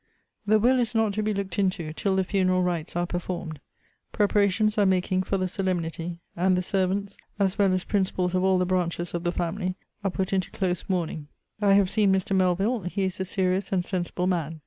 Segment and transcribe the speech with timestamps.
[0.47, 3.59] The will is not to be looked into, till the funeral rites are performed.
[4.11, 8.57] Preparations are making for the solemnity; and the servants, as well as principals of all
[8.57, 11.27] the branches of the family, are put into close mourning.
[11.61, 12.35] I have seen Mr.
[12.35, 12.87] Melvill.
[12.87, 14.59] He is a serious and sensible man.